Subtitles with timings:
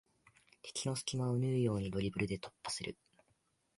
[0.63, 2.97] 敵の隙間を縫うようにドリブルで突破する